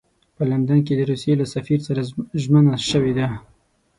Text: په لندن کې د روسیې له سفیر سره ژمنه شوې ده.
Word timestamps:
په 0.35 0.43
لندن 0.51 0.79
کې 0.85 0.93
د 0.97 1.01
روسیې 1.09 1.33
له 1.41 1.45
سفیر 1.53 1.79
سره 1.87 2.01
ژمنه 2.41 2.73
شوې 2.89 3.13
ده. 3.17 3.27